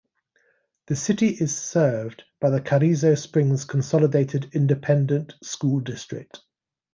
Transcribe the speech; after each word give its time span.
The 0.87 0.95
city 0.95 1.27
is 1.27 1.55
served 1.55 2.23
by 2.39 2.49
the 2.49 2.59
Carrizo 2.59 3.13
Springs 3.13 3.65
Consolidated 3.65 4.49
Independent 4.55 5.35
School 5.43 5.79
District. 5.79 6.39